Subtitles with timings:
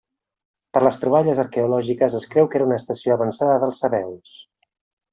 [0.77, 4.37] Per les troballes arqueològiques es creu que era una estació avançada dels sabeus.